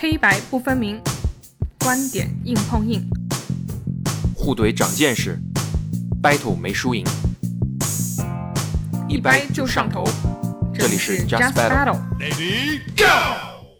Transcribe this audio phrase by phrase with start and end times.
[0.00, 1.02] 黑白不分明，
[1.80, 3.02] 观点硬碰硬，
[4.32, 5.36] 互怼长见识
[6.22, 7.04] ，battle 没输赢，
[9.08, 10.04] 一掰就上头。
[10.72, 11.98] 这里是 Just Battle。
[12.16, 13.74] Lady Go！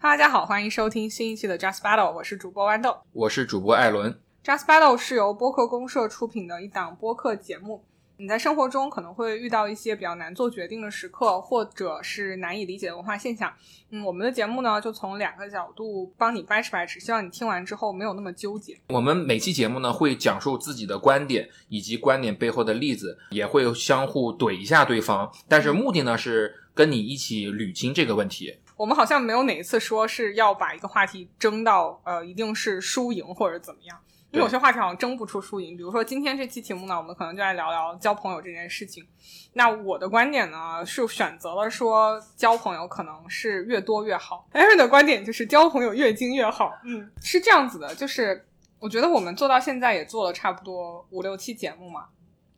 [0.00, 2.98] 大家好，欢迎收听新一期的 Just Battle，我是主播豌豆。
[3.10, 4.16] 我是主播艾伦。
[4.44, 7.82] Just Battle 是由播客公社出品的一档播客节目。
[8.16, 13.52] 你在生活中可能会遇到一些比较难做决定的时刻，或者是难以理解的文化现象。
[13.90, 18.78] 嗯，我们的节目呢，就从两个角度帮你掰扯掰扯，希望你听完之后没有那么纠结。
[18.88, 28.58] 我们每期节目呢会讲述自己的观点以及观点背后的例子，也会相互怼一下对方，但是目的呢是跟你一起捋清这个问题。
[28.76, 33.96] 我们好像没有哪一次说是要把一个话题争到呃一定是输赢或者怎么样，
[34.34, 35.76] 因为有些话题好像争不出输赢。
[35.76, 39.06] 比如说今天这期题目呢，我们可能就来聊聊交朋友这件事情。
[39.52, 46.72] 那我的观点呢是选择了说交朋友可能是越多越好，Aaron 的观点就是交朋友越精越好。
[46.84, 48.44] 嗯，是这样子的，就是
[48.80, 52.08] 我觉得我们做到现在也做了差不多五六期节目嘛，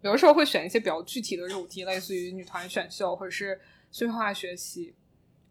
[0.01, 4.95] 有的时候会选一些比较具体的主题，类似于女团选秀或者是碎片化学习。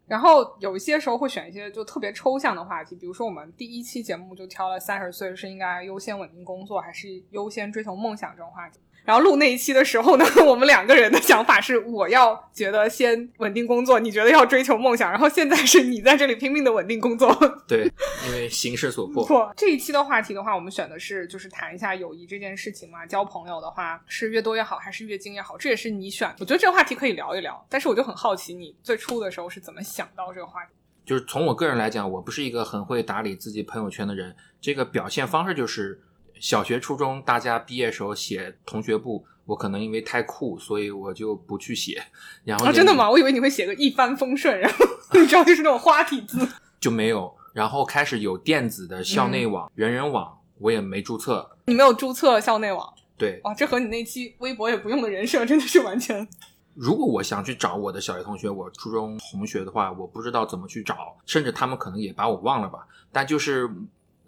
[0.06, 8.78] 然后有一些时候会选一些就特别抽象的话题，比如说我们第一期节目就挑了三十岁是应该优先稳定工作，还是优先追求梦想这种话题。
[9.06, 17.32] 然后录那一期的时候呢， 我们两个人的想法是，我要觉得先稳定工作，你觉得要追求梦想，然后现在是你在这里拼命的稳定工作。
[17.66, 17.90] 对，
[18.26, 19.24] 因为形势所迫。
[19.26, 25.56] 错，这一期的话题的话，我们选的是就是谈一下友谊这件事情嘛，交朋友的话是越多越好，还是越精越好？
[25.56, 26.28] 这也是你选。
[26.40, 30.72] 我觉得这个话题可以聊一聊，但是我就很好奇，你最初的时候是怎么想到这个话题？
[31.04, 34.34] 就是从我个人来讲，我不是一个很会打理自己朋友圈的人。
[34.60, 36.00] 这个表现方式就是，
[36.40, 42.02] 小学、初中大家毕业时候写同学簿，我可能因为太酷，所以我就不去写。
[42.44, 43.10] 然后啊，真的吗？
[43.10, 44.84] 我以为你会写个一帆风顺，然后
[45.20, 46.48] 你知道就是那种花体字。
[46.80, 47.34] 就没有。
[47.52, 51.56] 然后开始有电子的校内网、人人网，我也没注册。
[51.66, 56.28] 你没有注册校内网，对，哇，这和你那期微博也不用的人设真的是完全。
[56.76, 62.86] 如果我想去找我的小学同学、我初中同学的话，我不知道怎么去找，甚至他们可能也把我忘了吧。
[63.10, 63.66] 但就是，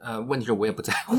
[0.01, 1.17] 呃，问题是我也不在乎，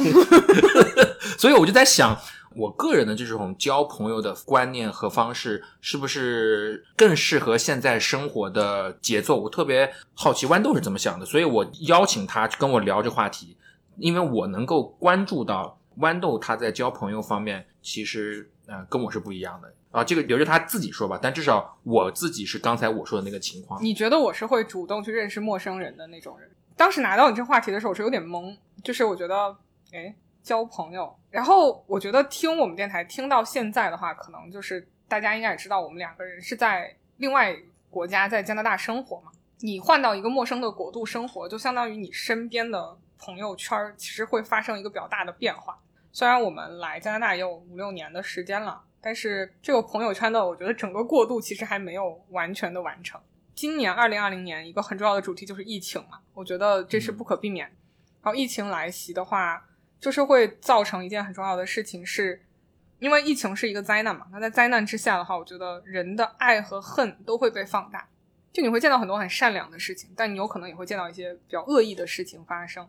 [1.37, 2.17] 所以我就在想，
[2.55, 9.35] 我个人的这种交朋友的观念和方式，是不是更适合现在生活的节奏？
[9.41, 13.57] 我特别好奇豌豆是怎么想的，所以我邀请他跟我聊这话题，
[13.97, 19.73] 因为我能够关注到豌豆他在交朋友方面，其实呃跟我是不一样的。
[19.91, 23.83] 啊，这个留着他自己说吧，但至少我自己是刚才我说的那个情况。
[23.83, 26.47] 你觉得我是会主动去认识陌生人的那种人？
[26.77, 29.55] 当时拿到你这话题的时候，我是有点懵，就是我觉得，
[29.91, 31.15] 哎，交朋友。
[31.29, 37.55] 然后我觉得听我们电台听到现在的话，可能就是大家应该也知道，我们两个人是在另外
[37.89, 39.31] 国家，在加拿大生活嘛。
[39.59, 45.77] 你换到一个陌生的国度生活，就相当于你身边的朋友圈儿其实会发生一个比较大的变化。
[46.11, 48.83] 虽然我们来加拿大也有五六年的时间了。
[49.01, 53.17] 但是这个朋友圈的，我觉得整个过渡其实还没有完全的完成。
[53.55, 57.71] 今年二零二零年一个很重要的主题就是疫情嘛，我觉得这是不可避免。
[58.21, 59.65] 然后疫情来袭的话，
[59.99, 62.41] 就是会造成一件很重要的事情是，
[62.99, 64.27] 因为疫情是一个灾难嘛。
[64.31, 68.07] 那在灾难之下的话，我觉得人的爱和恨都会被放大。
[68.51, 72.87] 就你会见到很多很善良的事情，但你有可能也会见到一些比较恶意的事情发生。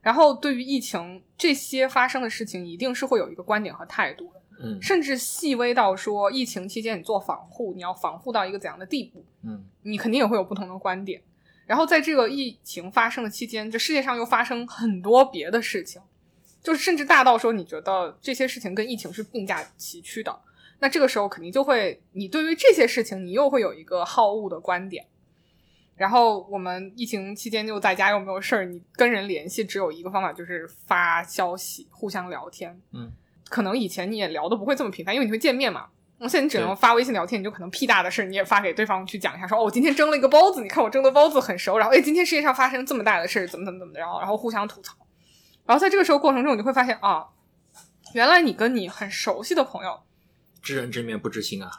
[0.00, 4.40] 然后对于疫情这些发生的事情，一定是会有一个观点和态度的。
[4.60, 11.22] 嗯甚至细微到说，疫情期间你做防护，你要防护到一个怎样的地步，嗯你肯定也会有不同的观点。
[11.68, 16.00] 然后在这个疫情发生的期间，这世界上又发生很多别的事情，
[16.62, 20.40] 就是甚至大到说，你觉得这些事情跟疫情是并驾齐驱的。
[20.78, 25.04] 那这个时候肯定就会，你对于这些事情，你又会有一个好恶的观点。
[25.94, 32.80] 然后我们疫情期间就在家又没有事儿，你跟人联系只有一个方法，就是发消息，互相聊天。
[32.92, 33.12] 嗯，
[33.50, 35.88] 可能以前你也聊的不会这么频繁，因为你会见面嘛。
[36.20, 44.96] 那现在你只能发微信聊天，你就可能屁大的事你也发给对方去讲一下，说哦，我今天蒸了一个包子，你看我蒸的包子很熟，然后哎，今天世界上发生这么大的事，怎么怎么怎么着，然后然后互相吐槽。
[45.64, 47.26] 然后在这个时候过程中，你就会发现啊，
[48.14, 50.00] 原来你跟你很熟悉的朋友，
[50.60, 51.70] 知人知面不知心啊。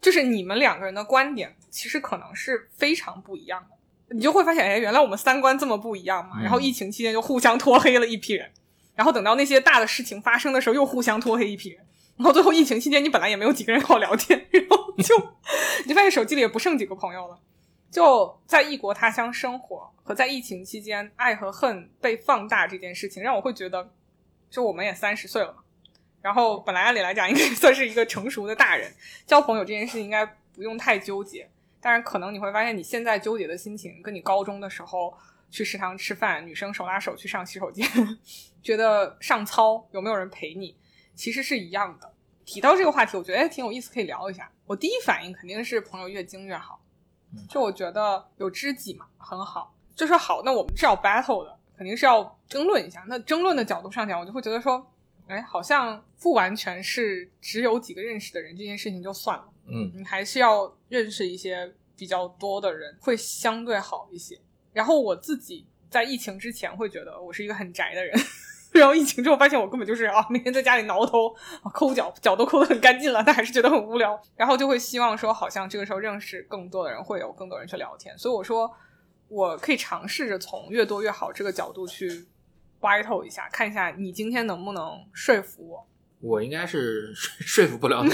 [0.00, 6.36] 就是你们两个人的观点其实可能是非常不一样的，你就会发现，哎，原来我们三观这么不一样嘛。
[6.36, 8.48] 嗯然后疫情期间就互相 拖黑了一批人，
[8.94, 11.84] 然后等到那些大的事情发生的时候，又互相拖黑一批人。
[12.18, 15.16] 然后最后疫情期间，你本来也没有几个人好聊天，然后就
[15.86, 17.38] 你发现手机里也不剩几个朋友了。
[17.90, 23.90] 就在异国他乡生活和在疫情期间爱和恨被放大这件事情，让我会觉得，
[24.50, 25.58] 就我们也三十岁了嘛。
[26.20, 28.92] 然后本来按理来讲应该算是一个成熟的大人，
[29.24, 31.48] 交朋友这件事情应该不用太纠结。
[31.80, 35.16] 但是可能你会发现，你现在纠结的心情跟你高中的时候
[35.48, 37.88] 去食堂吃饭，女生手拉手去上洗手间，
[38.62, 40.76] 觉得上操有没有人陪你，
[41.18, 42.14] 其实是一样的。
[42.44, 44.50] 提到这个话题，我觉得哎挺有意思，可以聊一下。
[44.64, 46.80] 我第一反应肯定是朋友越精越好，
[47.48, 49.74] 就我觉得有知己嘛很好。
[49.96, 53.04] 就说好，那我们是要 battle 的，肯定是要争论一下。
[53.08, 54.90] 那争论的角度上讲，我就会觉得说，
[55.26, 64.40] 哎，好像不完全是只有几个认识的人这件事情就算了，嗯，你还是要认识一些比较多的人，会相对好一些。
[64.72, 68.16] 然后我自己在疫情之前会觉得我是一个很宅的人，
[68.72, 71.34] 然后疫情之后发现我根本就是啊，每天在家里挠头、
[71.72, 74.20] 抠脚，脚都抠得很干净了，但还是觉得很无聊。
[74.36, 78.16] 然后就会希望说，好像这个时候认识更多的人，会有更多人去聊天。
[78.16, 78.70] 所以我说，
[79.28, 82.26] 我可以尝试着从越多越好这个角度去
[82.80, 85.86] battle 一下，看一下你今天能不能说服我。
[86.20, 88.10] 我应该是 说服不了你，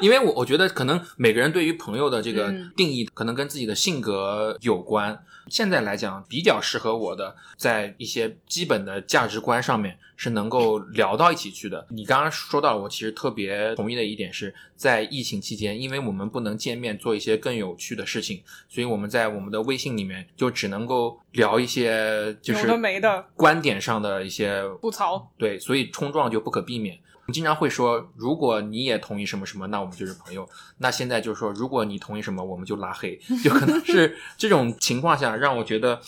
[0.00, 5.24] 因为我我觉得可能每个人对于朋友的这个嗯定义，可能跟自己的性格有关。
[5.48, 11.86] 现在来讲，比较适合我的，在一些基本的价值观上面是能够聊到一起去的。
[11.90, 26.98] 你刚刚说到，我其实特别同意的一点是在疫情期间，因为我们不能见面做一些更有趣的事情，所以我们在我们的微信里面就只能够聊一些就是有的没的观点上的一些吐槽，对，所以冲撞就不可避免。
[27.24, 30.46] 我们经常会说，如果你也同意什么什么，那我们就是朋友。
[30.76, 33.18] 那现在就是说，如果你同意什么，我们就拉黑。
[33.42, 35.98] 就可能是这种情况下，让我觉得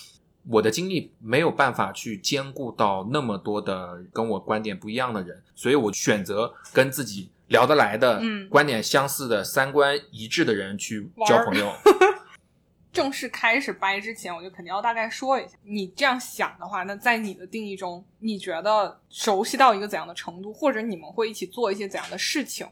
[0.47, 11.73] 我的精力没有办法去兼顾到那么多的跟我观点不一样的人，所以我选择跟自己聊得来的、嗯观点相似的、三观一致的人去交朋友。
[12.97, 22.67] 正式开始掰之前，我就肯定要大概说一下，你这样想的话，那在你的定义中，你觉得熟悉到一个怎样的程度，或者你们会一起做一些怎样的事情，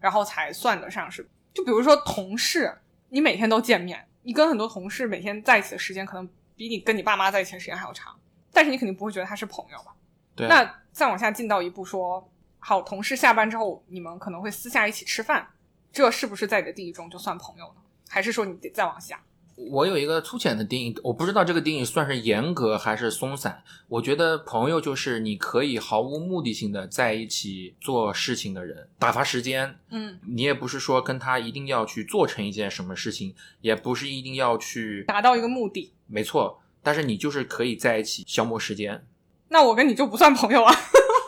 [0.00, 1.24] 然后才算得上是？
[1.54, 2.76] 就比如说同事，
[3.10, 8.18] 你每天都见面，你跟很多同事每天在一起的时间，可能比你跟你爸妈在一起的时间还要长，
[8.52, 9.94] 但是你肯定不会觉得他是朋友吧？
[10.34, 12.28] 对啊，那再往下进到一步说，
[12.58, 15.48] 好，同事下班之后，你们可能会私下一起吃饭，
[15.92, 17.82] 这是不是在你的定义中就算朋友呢？
[18.08, 19.22] 还是说你得再往下？
[19.70, 23.62] 我有一个粗浅的定义，我不知道这个定义算是严格还是松散。
[23.88, 29.76] 我觉得朋友就是你可以毫无目的性的在一起做事情的人，打发时间。
[29.90, 35.92] 嗯，你也不是说跟他一定要去做成一件什么事情，也不是一定要去，达到一个目的。
[36.06, 36.60] 没错。
[36.80, 39.04] 但是你就是可以在一起消磨时间。
[39.48, 40.74] 那我跟你就不算朋友啊，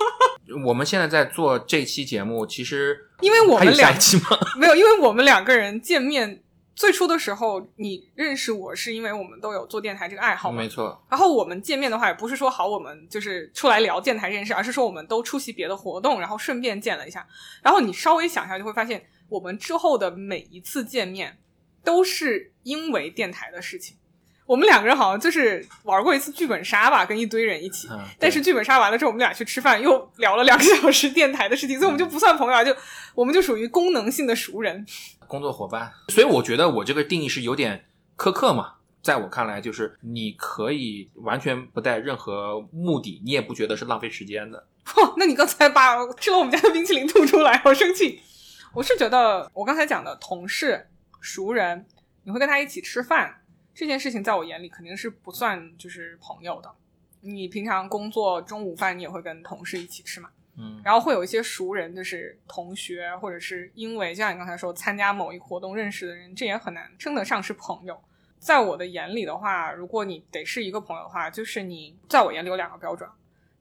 [0.65, 4.38] 我们现在在做这期节目，其实因为我们两期吗？
[4.56, 6.41] 没有，因为我们两个人见面
[6.81, 10.67] 最初的时候，你认识我是因为我们都有做电台这个爱好嘛没。
[10.67, 17.29] 错，然后我们见面的话，也不是说好我们就是出来聊电台这件事，而是说我们都出席别的活动，然后顺便见了一下。
[17.62, 21.37] 然后你稍微想一下，就会发现我们之后的每一次见面
[21.85, 23.94] 都是因为电台的事情。
[24.50, 27.87] 我们两个人好像就是玩过一次剧本杀吧，跟一堆人一起。
[27.88, 32.75] 嗯，但是剧本杀完了之后，我们俩去吃饭，又聊了两个小时电台的事情，所以我们就不算朋友啊，就
[33.14, 34.85] 我们就属于功能性的熟人。
[35.29, 35.93] 工作伙伴。
[36.08, 37.85] 所以我觉得我这个定义是有点
[38.17, 38.73] 苛刻嘛。
[39.00, 44.67] 在我看来，就是你可以完全不带任何目的，你也不觉得是浪费时间的。
[44.96, 48.20] 哦，那你刚才把吃了我们家的冰淇淋吐出来，好生气。
[48.75, 50.88] 我是觉得我刚才讲的同事、
[51.20, 51.87] 熟人，
[52.25, 53.39] 你会跟他一起吃饭
[53.81, 56.71] 这件事情，在我眼里肯定是不算就是朋友的。
[57.23, 60.29] 你平常工作中午饭你也会跟同事一起吃嘛？
[60.58, 67.99] 嗯，然后会有一些熟人，就是同学，或者是因为就像你刚才说参加某一个活动认识的人，这也很难称得上是朋友。
[68.39, 73.08] 在我的眼里的话，如果你得是一个朋友的话，就是你在我眼里有两个标准。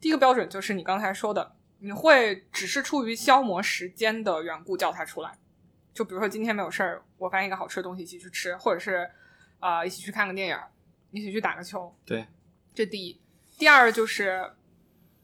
[0.02, 5.32] 第一个标准就是你刚才说的，你会只是出于消磨时间的缘故叫他出来。
[5.94, 9.10] 就比如说今天没有事儿，我发现一个好吃的东西一起去吃，或者是啊、
[9.60, 10.58] 呃一起去看个电影，
[11.12, 11.94] 一起去打个球。
[12.06, 12.28] 对，
[12.74, 13.20] 这第一。
[13.58, 14.54] 第二就是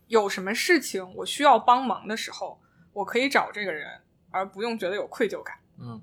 [0.07, 2.59] 有什么事情我需要帮忙的时候，
[2.93, 5.57] 我可以找这个人，而不用觉得有愧疚感。
[5.79, 6.01] 嗯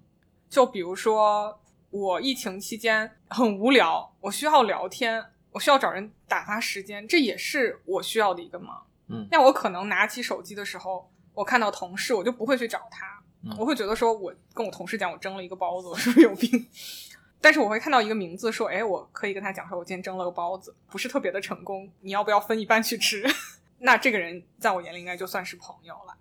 [0.49, 1.61] 就比如说
[1.91, 8.87] 我疫情期间很无聊，我需要聊天，我需要找人打发时间，这也是我需要的一个忙。
[9.09, 16.67] 嗯那我可能拿起手机的时候，我看到同事，我就不会去找他，嗯我会觉得说我跟我同事讲我蒸了一个包子，我是不是有病？
[17.43, 23.27] 但是我会看到一个名字说，哎，我可以跟他讲说，我今天蒸了个包子，不是特别的成功，你要不要分一半去吃？
[23.81, 26.15] 那这个人在我眼里应该就算是朋友了。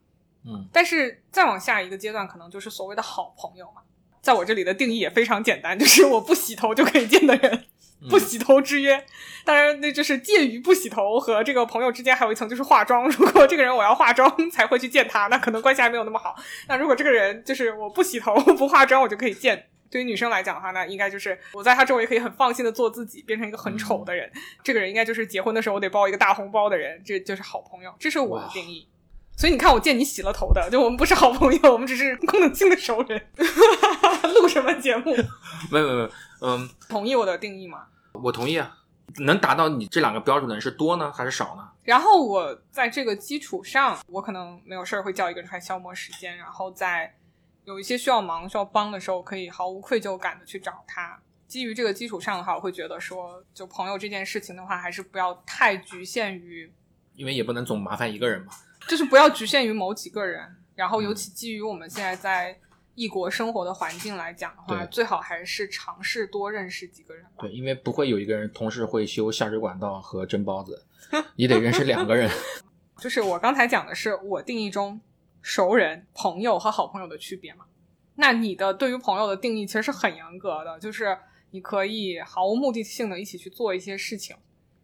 [0.44, 3.84] 嗯但是再往下一个阶段，可能就是所谓的好朋友嘛。
[4.22, 7.66] 在我这里的定义也非常简单，就是我不洗头就可以见的人，
[8.01, 9.06] 嗯不洗头之约。
[9.46, 13.08] 当然，那就是介于不洗头和这个朋友之间还有一层就是化妆。
[13.10, 16.36] 如果这个人我要化妆才会去见他，那可能关系还没有那么好。
[16.68, 24.31] 那如果这个人就是我不洗头不化妆我就可以见，对于女生来讲的话，那应该就是我在他周围可以很放心的做自己，变成一个很丑的人。
[24.63, 28.88] 这个人应该就是结婚的时候我得包一个大红包的人，这就是好朋友，这是我的定义。
[29.36, 33.21] 所以你看，我见你洗了头的，就我们不是好朋友，我们只是功能性的熟人。
[34.36, 35.13] 录什么节目？
[35.71, 37.86] 没有没有没有，嗯，同意我的定义吗？
[38.13, 38.77] 我同意啊。
[39.17, 41.67] 能达到你这两个标准的人是多呢还是少呢？
[41.83, 47.13] 然后我在这个基础上，我可能没有事儿会叫一个人出来消磨时间，然后在
[47.65, 51.20] 有一些需要忙需要帮的时候，可以毫无愧疚感的去找他。
[51.48, 56.72] 基于这个基础上的话，我会觉得说，就朋友这件事情的话，还是不要太局限于，
[57.15, 58.53] 因为也不能总麻烦一个人嘛。
[58.88, 62.60] 就是不要局限于某几个人，然后尤其基于我们现在在。
[62.94, 67.25] 异国生活的环境来讲的话，最好还是尝试多认识几个人。
[67.39, 70.86] 对，因为不会有一个人同时会修下水管道和蒸包子，
[71.38, 72.30] 你得认识两个人。
[73.00, 75.00] 就是我刚才讲的是我定义中
[75.41, 77.65] 熟人、朋友和好朋友的区别嘛？
[78.15, 81.17] 那你的对于朋友的定义其实是很严格的，就是
[81.51, 84.36] 你可以毫无目的性的一起去做一些事情。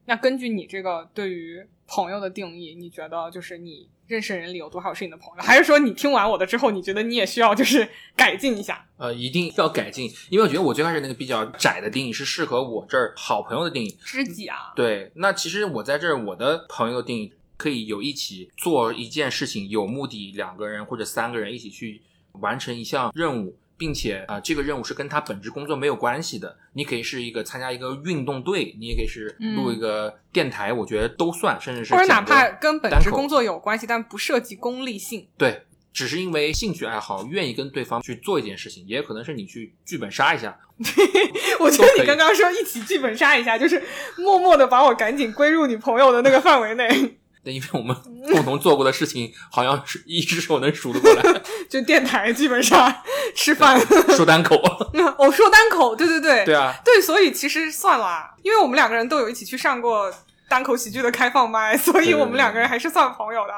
[0.06, 3.90] 那根据你这个对于朋友的定义，你觉得就是你？
[4.08, 5.44] 认识人里有多少是你的朋友？
[5.44, 7.86] 还是说你听完我的之后，你觉得你也需要就是
[8.16, 8.88] 改进一下？
[8.96, 14.72] 呃，一定要改进，因为我觉得我最开始那个比较窄的定义是适合我这儿好朋友的定义，知己啊。
[14.78, 22.02] 对，那其实我在这儿我的朋友的定义可以有一起做一件事情，有目的，两个人或者三个人一起去
[22.34, 23.58] 完成一项任务。
[23.80, 26.58] 并且啊，这个任务是跟他本职工作没有关系的。
[26.74, 35.28] 你可以是一个参加一个运动队，你也可以是录一个电台，我觉得都算，甚至是或者哪怕跟本职工作有关系，但不涉及功利性。
[35.38, 35.62] 对，
[35.94, 40.58] 只是因为兴趣爱好，愿意跟对方去做一件事情，也可能是你去剧本杀一下。
[41.60, 43.84] 我觉得你刚刚说一起剧本杀一下，就是
[44.18, 47.20] 默默的把我赶紧归入你朋友的那个范围内。
[47.44, 47.96] 因为我们
[48.32, 51.42] 共同做过的事情，好像是一只手能数得过来。
[51.70, 52.94] 就电台，基本上
[53.36, 53.80] 吃饭
[54.16, 54.56] 说单口。
[55.18, 60.14] 哦，说单口，对对对，对啊，对，所以其实算了，因为我们两个人都有一起去上过
[60.50, 63.54] 单口喜剧的开放麦，所以我们两个人还是算朋友的。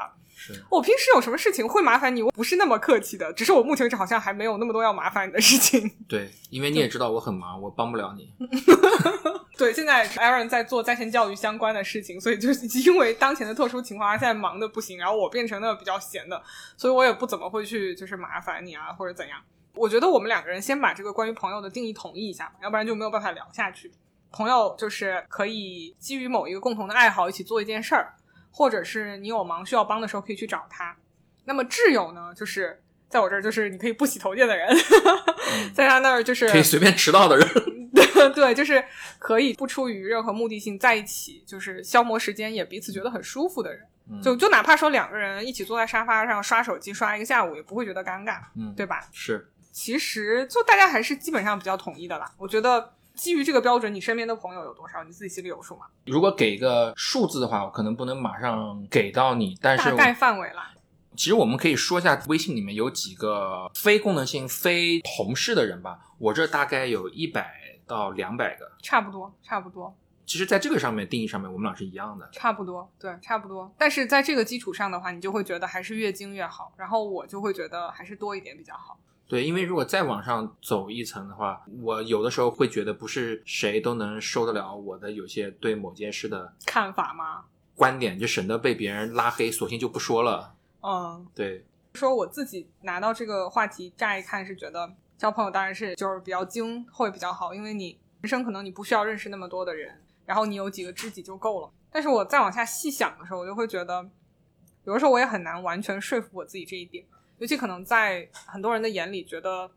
[0.69, 5.91] 我平时有什么事情会麻烦你，我不是那么客气的，只是我目前为止好像还没有那么多要麻烦你的事情。
[6.07, 8.31] 对，因为你也知道我很忙，我帮不了你。
[9.59, 16.41] 对，现在 Aaron 在做在线教育相关的事情，所以就是 因为当前的特殊情况，他现在忙的不行，然后我变成了比较闲的，
[16.77, 19.37] 所以我也不怎么会去就是麻烦你啊或者怎样。
[19.75, 23.91] 我觉得我们两个人先把这个关于朋友的定义统一一下，要不然就没有办法聊下去。
[24.31, 28.13] 朋友就是可以基于某一个共同的爱好一起做一件事儿。
[28.51, 30.93] 或者是你有忙需要帮的时候可以去找他。
[31.45, 34.67] 那么挚友呢，就是在我这儿就是你可以不洗头见的人，
[35.71, 37.47] 在他那儿就是可以随便迟到的人。
[38.19, 38.83] 对 对，就是
[39.17, 43.81] 可以不出于任何目的性在一起，就是消磨时间也彼此觉得很舒服的人。
[44.21, 49.07] 就就哪怕说两个人一起坐在沙发上刷手机刷一个下午，也不会觉得尴尬，嗯，对吧？
[49.11, 49.49] 是。
[49.71, 52.31] 其实就大家还是基本上比较统一的啦。
[52.37, 52.93] 我觉得。
[53.15, 55.03] 基于这个标准，你身边的朋友有多少？
[55.03, 55.87] 你自己心里有数吗？
[56.05, 60.71] 如果给一个数字的话，我可能不能马上给到你，但是大概范围啦。
[61.17, 65.99] 其实我们可以说一下，微信里面有几个非功能性、非同事的人吧。
[66.17, 67.51] 我这大概有一百
[67.89, 69.93] 到两百个，差不多，差不多。
[70.25, 73.73] 其实，在这个上面定义上面，我们俩是一样的，差不多，对，差不多。
[73.79, 78.99] 但是在这个基础上的话，你就会觉得还是越精越好，然后我就会觉得还是多一点比较好。
[79.27, 87.45] 对，因为如果再往上走一层的话，我有的时候会觉得不是谁都能受得了我的有些对某件事的看法吗？
[87.75, 90.53] 观点就省得被别人拉黑，索性就不说了。
[90.81, 91.65] 嗯，对。
[91.95, 101.69] 说我自己拿到这个话题，乍一看是觉得交朋友当然是就是比较精会比较好，因为你人生可能你不需要认识那么多的人，然后你有几个知己就够了。
[101.91, 104.09] 但是我再往下细想的时候，我就会觉得，
[104.85, 107.03] 有的时候我也很难完全说服我自己这一点。
[107.37, 109.69] 尤其可能在很多人的眼里，觉得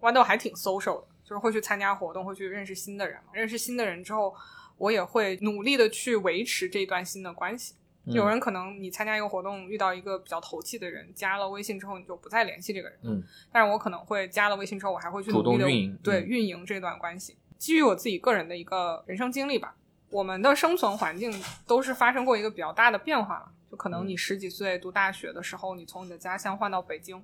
[0.00, 3.18] 豌豆还挺 social 的，就是会去参加活动，会去认识新的人。
[3.32, 4.34] 认识新的人之后，
[4.76, 7.74] 我也会努力的去维持这段新的关系。
[8.04, 12.98] 有人可能你参加一个活动，遇到一个比较投气的人，加了微信之后，你就不再联系这个人。
[13.02, 13.22] 嗯。
[13.52, 17.36] 但是我可能会加了微信之后，我还会去努力的对运营这段关系。
[17.58, 19.76] 基于我自己个人的一个人生经历吧，
[20.10, 21.30] 我们的生存环境
[21.66, 23.52] 都是发生过一个比较大的变化了。
[23.70, 27.22] 就可能你十几岁读大学的时候，你从你的家乡换到北京，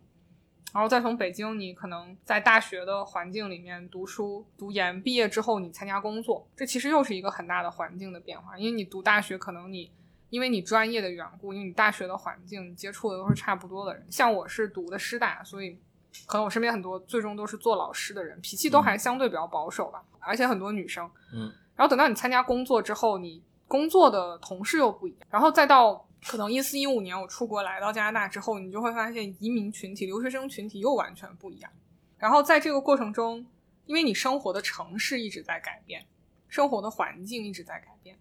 [0.73, 8.57] 然后再从北京，你可能在大学的环境里面读书、读研，毕业之后你参加工作，这其实又是一个很大的环境的变化。
[8.57, 9.91] 因为你读大学，可能你
[10.37, 14.07] 因为你专业的缘故，因为你大学的环境接触的都是差不多的人。
[14.11, 15.81] 像我是读的师大，所以
[16.27, 21.11] 可能我身边很多最终都是做老师的人，脾气都还相对比较保守吧，而且很多女生。
[21.33, 26.03] 嗯，然后等到你参加工作之后，你工作的同事又不一样，然后再到。
[26.27, 31.71] 可能一四一五年我出国来到加拿大之后，你就会发现移民群体、留学生群体又完全不一样。
[32.19, 33.47] 然后在这个过程中，
[33.85, 36.05] 因为你生活的城市一直在改变，
[36.49, 38.19] 生活的环境一直在改变，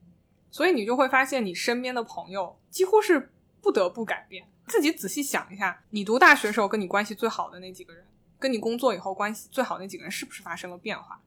[0.56, 4.48] 所以你就会发现你身边的朋友几乎是不得不改变。
[4.68, 8.06] 自己仔细想一下，你读大学时候跟你关系最好的那几个人，
[8.40, 11.20] 跟你工作以后关系最好那几个人，是不是发生了变化？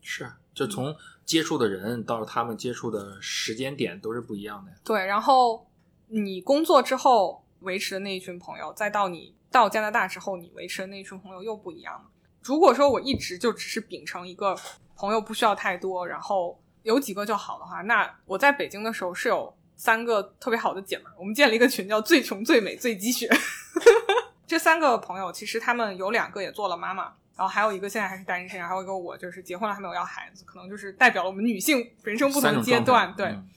[0.00, 0.92] 是，就从
[1.24, 4.72] 接触的人到他们接触的时间点都是不一样的。
[4.82, 5.64] 对，然后
[6.08, 12.10] 你工作之后维持的那一群朋友，再到你到加拿大之后你维持的那一群朋友又不一样了。
[12.42, 14.58] 如果说我一直就只是秉承一个
[14.96, 23.28] 朋友不需要太多，然后有几个就好的话，那我在北京的时候是有三个特别好的姐妹儿，我们建了一个群叫“最穷最美最积雪”。
[24.46, 33.12] 这三个朋友其实他们有两个也做了妈妈，然后还有一个现在还是单身，还有一个我就是结婚了还没有要孩子，可能就是代表了我们女性人生不同的阶段。
[33.16, 33.48] 对，嗯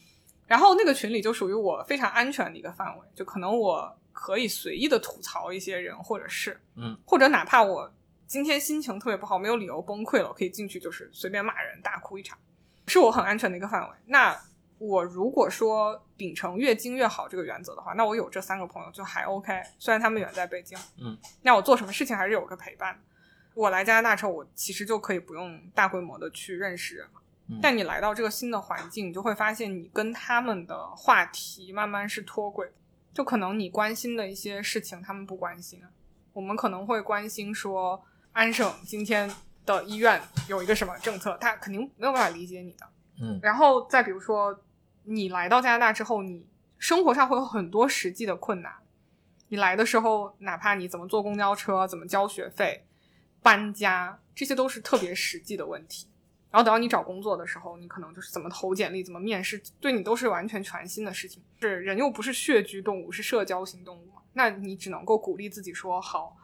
[0.48, 7.91] 然后那个群里就属于我非常安全的一个范围，就可能我可以随意的吐槽一些人或者是，嗯，或者哪怕我
[8.25, 12.38] 今天心情特别不好，没有理由崩溃了，我可以进去就是随便骂人大哭一场，
[12.88, 13.96] 是我很安全的一个范围。
[14.06, 14.38] 那
[14.79, 23.00] 我如果说秉承越精越好这个原则的话，那我有这三个朋友就还 OK，虽然他们远在北京，嗯，那我做什么事情还是有个陪伴。
[23.53, 27.22] 我来加拿大之后，我其实就可以不用大规模的去认识人了。
[27.50, 32.70] 嗯但你来到这个新的环境，你就会发现你跟他们的话题慢慢是脱轨，
[33.13, 35.89] 就可能你关心的一些事情他们不关心啊。
[36.34, 38.03] 我们可能会关心说
[38.34, 39.34] 安省今天
[39.67, 42.88] 的医院有一个什么政策，他肯定没有办法理解你的。
[43.21, 44.59] 嗯然后再比如说，
[45.03, 46.47] 你来到加拿大之后，你
[46.79, 48.74] 生活上会有很多实际的困难。
[49.50, 52.86] 你来的时候，哪怕你怎么坐公交车、怎么交学费、
[53.41, 56.07] 搬家，这些都是特别实际的问题。
[56.50, 61.43] 然后等到你找工作的时候，你可能就是怎么投简历、怎么面试，对你都是完全全新的事情。
[61.59, 66.38] 是人又不是穴居动物，是社交型动物嘛，那你只能够鼓励自己说：好，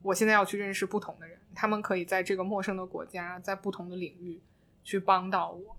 [0.00, 4.40] 我现在要去认识不同的人，他们可以在这个陌生的国家，在不同的领域
[4.82, 5.76] 去帮到我。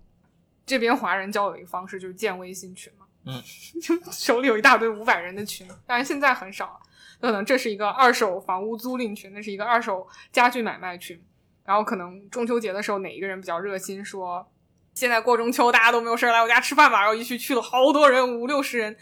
[0.66, 3.42] 这边华人交友一个方式就是建微信群嘛，嗯，
[3.82, 6.80] 就手里有一大堆五百人的群，当然现在很少了。
[7.20, 11.22] 可能这是一个二手房屋租赁群，那是一个二手家具买卖群，
[11.64, 14.46] 然后可能中秋节的时候哪一个人比较热心说，
[14.92, 18.94] 现在过中秋大家都没有事儿来我家吃饭吧，然后一去去了好多人，五六十人，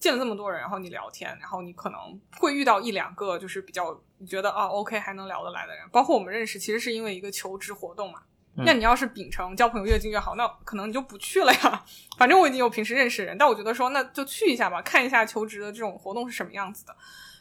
[0.00, 8.22] 见了这么多人，然后你聊天，然后你可能会遇到一两个就是比较你觉得啊 OK 还能聊得来的人，包括我们认识其实是因为一个求职活动嘛。
[8.56, 11.84] 嗯那你要是秉承交朋友越近越好，那可能你就不去了呀。
[12.18, 16.94] 反正我已经有平时认识人，但我觉得说那就去一下吧，看一下求职的这种活动是什么样子的。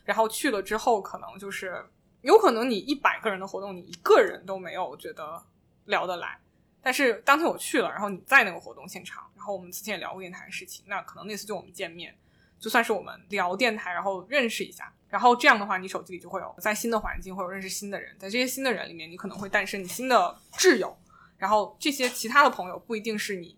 [0.05, 1.83] 然后去了之后，可能就是
[2.21, 5.41] 有可能你一百个人的活动，你一个人都没有觉得
[5.85, 6.39] 聊得来。
[6.79, 12.15] 但是当天我去了，然后你在那个活动现场，然后我们之前也聊过电台的事情，那可能那次就我们见面，
[12.59, 20.97] 就算是我们聊电台，然后认识一下，然后这样的话，你手机里就会有在新的环境会有认识新的人，在这些新的人里面，你可能会诞生你新的挚友，
[21.37, 23.57] 然后这些其他的朋友不一定是你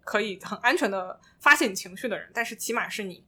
[0.00, 3.24] 可以很安全的发泄你情绪的人，但是起码是你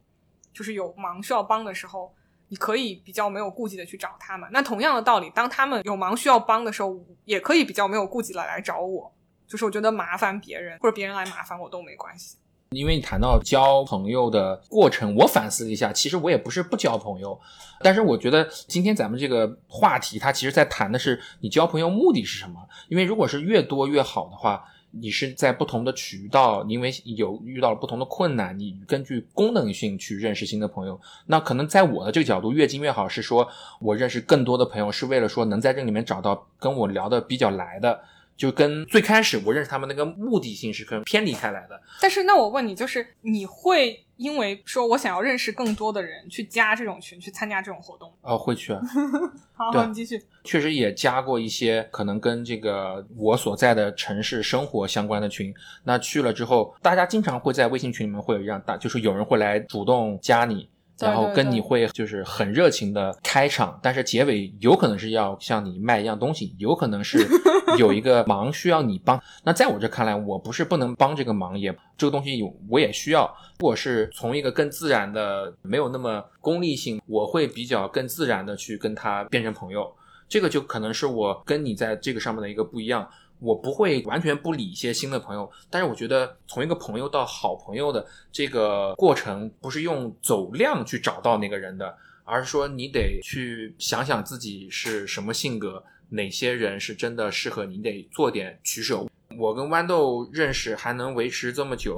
[0.51, 2.13] 就是有忙需要帮的时候，
[2.47, 4.49] 你可以比较没有顾忌的去找他们。
[4.51, 9.13] 那同样的道理，当他们有忙需要帮的时候，也可以比较没有顾忌的来找我。
[9.47, 12.37] 就是我觉得麻烦别人或者别人来麻烦我都没关系。
[12.71, 17.37] 因为你谈到交朋友的过程，我反思一下，其实我也不是不交朋友，
[17.81, 22.65] 但是我觉得今天咱们这个话题，它其实在谈的是你交朋友目的是什么？
[22.87, 30.97] 因为如果是越多越好的话，你是在不同的渠道，因为有遇到了不同的困难，你根据功能性去认识新的朋友。
[31.25, 33.45] 那可能在我的这个角度，越精越好，是说
[33.81, 37.99] 我认识更多的朋友，是为了说能在这里面找到跟我聊的比较来的。
[38.41, 48.11] 就跟最开始我认识他们那个目的性是可能偏离开来的，但是那我问你，就是你会因为说我想要认识更多的人，去加这种群，去参加这种活动？
[48.21, 48.81] 呃，会去啊，
[49.53, 50.19] 好，对好，你继续。
[50.43, 55.53] 确实也加过一些可能跟这个我所在的城市生活相关的群。
[55.83, 60.67] 那去了之后，大家经常会在微信群里面会有一样大，就是有人会来主动加你。
[61.01, 67.27] 对然后跟你会就是很热情的开场，但是结尾有可能是要向你卖一样东西，有可能是
[67.77, 69.21] 有一个忙需要你帮。
[69.43, 73.25] 那在我这看来，我不是不能帮这个忙，也这个东西有我也需要。
[73.59, 79.91] 如果是从一个更自然的，没有那么功利性，我会比较更自然的去跟他变成朋友。
[80.27, 83.05] 这个就可能是我跟你在这个上面的一个不一样。
[83.41, 99.03] 我不会完全不理一些新的朋友，但是我觉得从一个朋友到好朋友的这个过程，不是用走量去找到那个人的，而是说你得去想想自己是什么性格，哪些人是真的适合你，得做点取舍。
[99.37, 101.97] 我跟豌豆认识还能维持这么久，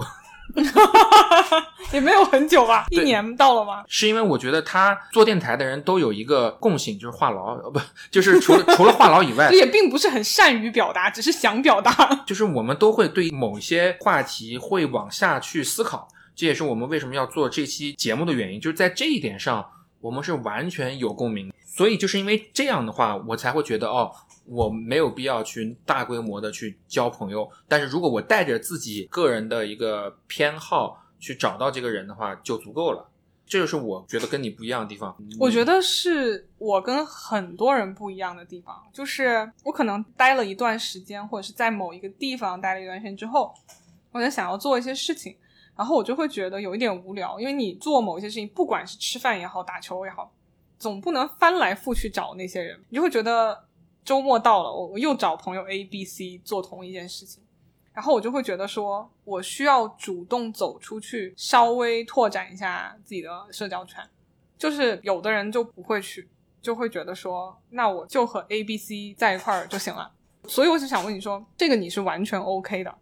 [1.92, 3.84] 也没有很久吧，一年到了吗？
[3.88, 11.94] 是因为我觉得他做电台的人都有一个共性，就是话痨，呃不，就是除了除了话痨以外， 也并不是很善于表达，只是想表达。
[12.26, 19.66] 就是我们都会对某些话题会往下去思考，这也是我们为什么要做这期节目的原因，就是在这一点上
[20.02, 21.52] 我们是完全有共鸣。
[21.66, 24.12] 所以就是因为这样的话，我才会觉得哦，
[24.46, 33.10] 我没有必要去大规模的去交朋友，但是如果我带着自己个人的一个偏好去找到这个人的话，就足够了。
[33.46, 35.16] 这就是我觉得跟你不一样的地方。
[35.38, 43.54] 我觉得是我跟很多人不一样的地方，就是我可能待了一段时间，或者是在某一个地方待了一段时间之后，
[44.12, 45.36] 我就想要做一些事情，
[45.76, 50.32] 然后我就会觉得有一点无聊，因为你做某些事情，不管是吃饭也好，打球也好，
[50.80, 53.66] 总不能翻来覆去找那些人，你就会觉得
[54.04, 57.44] 周末到了，我我又找朋友 A、B、C 做同一件事情。
[57.94, 64.04] 然后我就会觉得说，我需要主动走出去，稍微拓展一下自己的社交圈。
[64.58, 66.28] 就是有的人就不会去，
[66.60, 70.12] 就会觉得说，那我就和 A、B、C 在一块儿就行了。
[70.48, 72.94] 所以我就想问你说，这个你是完全 OK 的，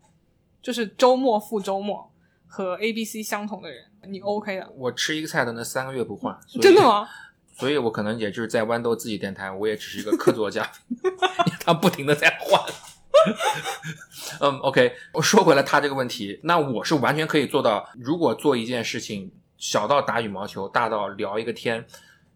[0.62, 2.12] 就是周末复周末
[2.46, 4.70] 和 A、B、C 相同的人，你 OK 的？
[4.76, 6.84] 我吃一个菜的那三个月不换，真的？
[6.84, 7.08] 吗？
[7.62, 10.97] 所以我可能也就是在豌豆自己电台，我也只是一个客座嘉宾，
[11.63, 12.60] 他不停的在换。
[14.39, 21.86] 嗯，OK，我说回来他这个问题，那我是完全可以做到，如果做一件事情，小到打羽毛球，大到聊一个天，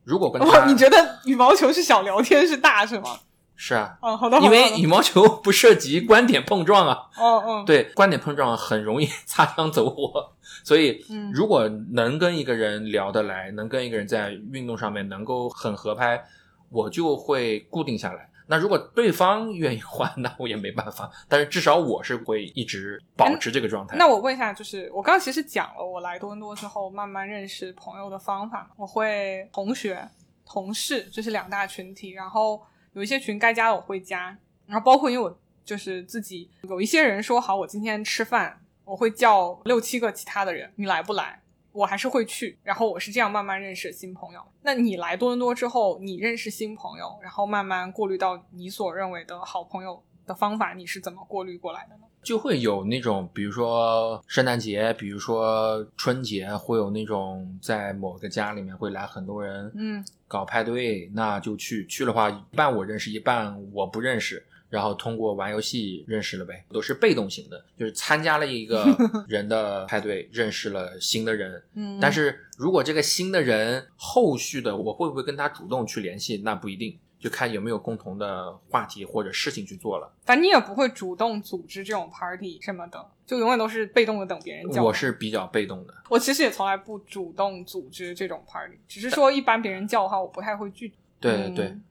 [0.03, 3.19] 如果跟他，哦，你觉得羽毛球是小聊天是大是吗？
[3.55, 16.21] 是啊，哦，好的，因为羽毛球不涉及观点碰撞啊，哦嗯，对，观点碰撞很容易擦枪走火， 所以嗯如果能跟一个人聊得来，能跟一个人在运动上面能够很合拍，
[16.69, 18.29] 我就会固定下来。
[18.47, 21.09] 那如果对方愿意换，那我也没办法。
[21.27, 23.97] 但是至少我是会一直保持这个状态。
[23.97, 30.07] 那我问一下，就是我刚刚其实讲了我来多伦多之后慢慢认识朋友的方法，我会同学、
[30.45, 32.61] 同事，这是两大群体，然后
[32.95, 41.41] 有一些群该加的我会加，然后包括因为我就是自己有一些人说好我今天吃饭，我会叫六七个其他的人，你来不来？
[41.73, 44.41] 我还是会去，然后我是这样慢慢认识新朋友。
[44.61, 52.03] 那你来多伦多之后，你认识新朋友，然后慢慢过滤到你所认为的好朋友的方法，你是怎么过滤过来的呢？
[52.23, 60.03] 就会有那种，比如说圣诞节，比如说春节，会有那种在某个家里面会来很多人，嗯，
[60.35, 61.85] 搞派对，那就去。
[61.85, 64.45] 去的话，一半我认识，一半我不认识。
[64.67, 68.83] 然后通过玩游戏认识了呗，都是被动型的，就是参加了一个
[69.29, 71.63] 人的派对，认识了新的人。
[71.75, 80.11] 嗯，但是如果这个新的人后续的我会不会跟他主动去联系，那不一定，就看有没有共同的话题或者事情去做了。
[80.25, 84.83] 反正你也不会主动组织这种 party 什么的，就永远都是被动的等别人叫。
[84.83, 90.95] 我是比较被动的，我其实也从来不主动组织这种 party，只是说一般别人叫的话，我不太会拒绝。
[91.19, 91.83] 对对对，嗯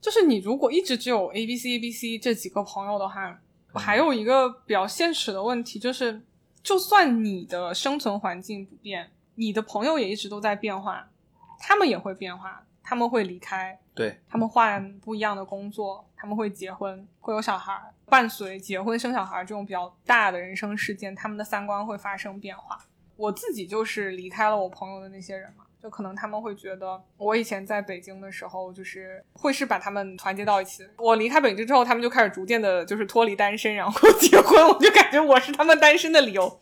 [0.00, 3.38] 就是你如果一直只有 A B C A B C 这几个朋友的话，嗯
[3.74, 6.22] 还有一个比较现实的问题就是，
[6.62, 11.10] 就算你的生存环境不变，你的朋友也一直都在变化，
[11.58, 17.92] 他们也会变化，他们会离开，对他们换不一样的工作，他们会结婚，会有小孩儿。
[18.08, 22.78] 伴随结婚生小孩这种比较大的人生事件，他们的三观会发生变化。
[23.16, 30.88] 我自己就是离开了我朋友的那些人嘛，就可能他们会觉得我以前在北京的时候，就是会是把他们团结到一起。
[30.96, 34.68] 我离开北京之后，他们就开始逐渐的，就是脱离单身，然后 结婚。
[34.68, 36.60] 我就感觉我是他们单身的理由。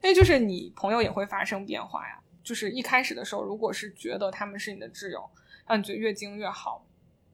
[0.00, 2.20] 因为就是你朋友也会发生变化呀。
[2.44, 5.28] 就是一开始的时候，如果是觉得他们是你的挚友，
[5.66, 6.86] 让你觉得越精越好，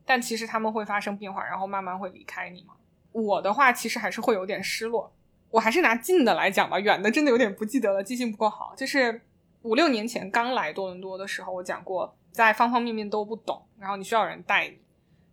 [0.06, 2.74] 但其实他们会发生变化，然后慢慢会离开你嘛。
[3.14, 5.12] 我的话其实还是会有点失落。
[5.50, 8.74] 我还是拿近的来讲吧，远的真的有点不记得了，记性不够好。
[8.76, 9.22] 就是
[9.62, 14.78] 五六年前刚来多伦多的时候，我讲过，在方方面面都不懂，然后你需要人带你。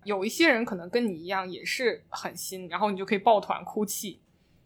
[0.03, 4.21] 有一些人可能跟你一样也是很新，然后你就可以抱团哭泣。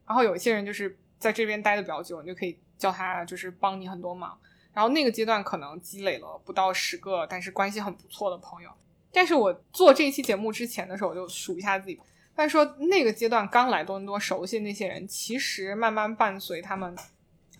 [0.05, 4.37] 然后有一些人就是在这边待的比较久，你就可以叫他就是帮你很多忙。
[4.73, 8.69] 然后那个阶段可能积累了不到十个，但是关系很不错的朋友。
[9.13, 11.97] 但是我做这一期节目之前的时候，我就数一下自己，
[12.35, 16.95] 但是说那个阶段刚来多伦多熟悉那些人，其实慢慢伴随他们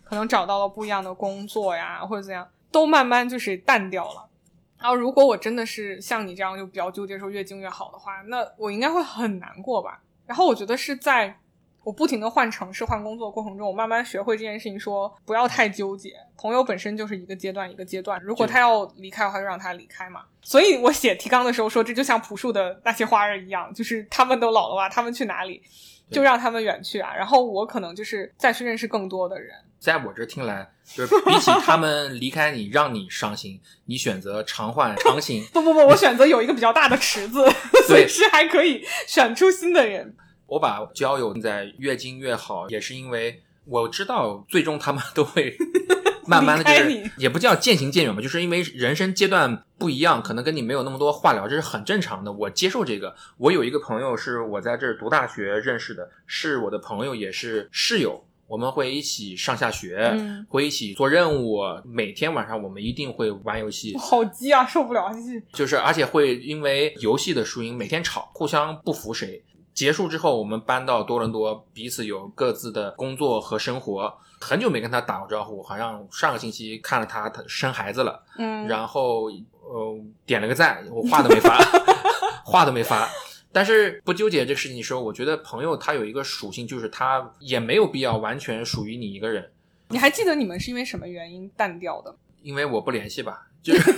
[0.04, 4.30] 可能找到了不一样的工作呀，或者怎样，都慢慢就是淡掉了。
[4.78, 10.02] 然后如果我真的是像你这样就比较纠结说越精越好的话，那我应该会很难过吧。
[10.26, 11.40] 然后我觉得是在
[11.86, 16.16] 我不停的换城市、换工作过程中，我慢慢学会这件事情说，不要太纠结。
[16.36, 20.22] 朋友本身就是一个阶段一个阶段，如果他要离开的话，就让他离开嘛。
[20.42, 25.62] 所以我写提纲的时候说，这就像朴树的那些花儿一样，就是他们都老了吧，他们去哪里？
[26.10, 27.14] 就让他们远去啊。
[27.16, 29.54] 然后我可能就是再去认识更多的人。
[29.80, 35.44] 在我这听来，就是比起他们离开你，让你伤心，你选择常换 常新。
[35.54, 37.48] 不不不，我选择有一个比较大的池子，
[37.86, 40.16] 随时还可以选出新的人。
[40.48, 45.56] 我把交友在越近越好，也是因为我知道最终他们都会
[46.28, 52.32] 慢慢的，就是也不叫渐行渐远吧，就是因为人生阶段不一样，可能跟你没有那么多话聊，这是很正常的。
[52.32, 53.16] 我接受这个。
[53.38, 58.24] 我有一个朋友是我在这儿读大学认识的，是我的朋友，也是室友。
[58.48, 60.16] 我们会一起上下学，
[60.48, 61.62] 会一起做任务。
[61.84, 63.98] 每天晚上我们一定会玩游戏。
[63.98, 65.10] 好急啊，受不了！
[65.52, 69.44] 就是，而且会因为游戏的输赢每天吵，互相不服谁。
[69.76, 74.18] 结束之后，我们搬到多伦多，彼此有各自的工作和生活。
[74.40, 78.24] 很久没跟他打过招呼，好像上个星期看了他，他生孩子了。
[78.38, 79.30] 嗯，然后
[79.62, 81.58] 呃点了个赞，我话都没发，
[82.46, 83.10] 话都没发。
[83.52, 89.52] 但是不纠结这个事情的时候，我觉得朋友他有一个属性，就是他也没有必要完全属于你一个人。
[89.90, 92.16] 你还记得你们是因为什么原因淡掉的？
[92.42, 93.92] 因为我不联系吧，就是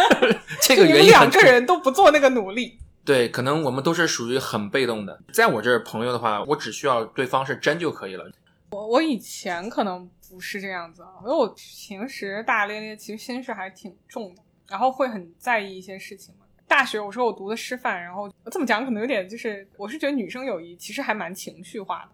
[0.62, 1.10] 这个原因。
[1.10, 2.78] 两个人都不做那个努力。
[3.08, 5.18] 对，可能我们都是属于很被动的。
[5.32, 8.30] 在我这儿，朋友的话，我只需要对方是真就可以了。
[8.68, 16.44] 我我以前可能不是这样子，因为我平时大大咧咧，其实心事还挺重的，然后会很在意一些事情嘛。
[16.66, 22.10] 大学我说我读的师范，然后这么讲可能有点就是，我是觉得女生友谊其实还蛮情绪化的。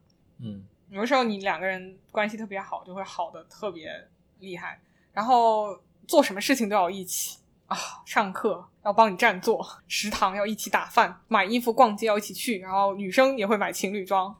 [0.46, 3.90] 嗯，有的时候你两个人关系特别好，就会好的特别
[4.38, 4.80] 厉害。
[5.12, 5.76] 然后
[6.06, 7.76] 做什么事情都要一起啊，
[8.06, 14.34] 上课要帮你占座，食堂要一起打饭，买衣服逛街要一起去，然后女生也会买情侣装。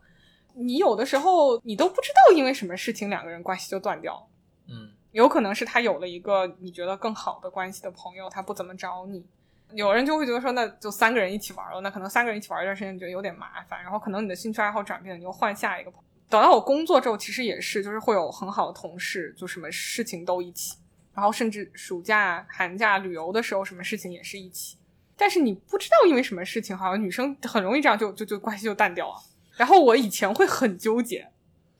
[0.54, 4.28] 你有的时候你都不知道因为什么事情两个人关系就断掉。
[4.68, 9.24] 嗯，有可能是他有了一个你觉得更好的关系的朋友，他不怎么找你。
[9.72, 13.83] 有人就会觉得说，那就三个人一起玩了，那可能三个人一起玩一段时间你，觉得有点麻烦。
[13.83, 16.04] 然后可能你的兴趣爱好转变，你又换下一个朋友。
[16.28, 20.76] 等到我工作之后，其实也是，就是会有很好的同事，就什么事情都一起。
[21.14, 24.77] 然后甚至暑假、寒假旅游的时候，什么事情也是一起。
[25.16, 29.14] 但是你不知道因为什么事情，好像女生很容易这样就就就关系就淡掉了。
[29.57, 31.29] 然后我以前会很纠结，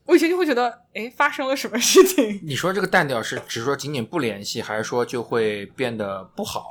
[0.05, 2.39] 我以前就会觉得，哎，发生了什么事情？
[2.47, 6.69] 你说这个淡掉是只是说仅仅不联系，还是说就会变得不好？